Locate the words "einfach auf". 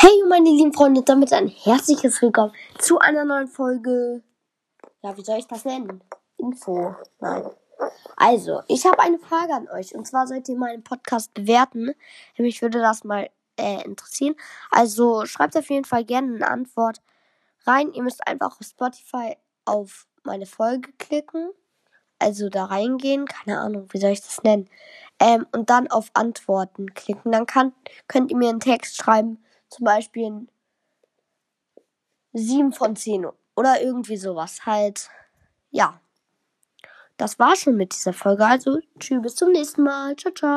18.24-18.64